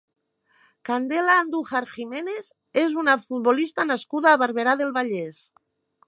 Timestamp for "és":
2.83-2.95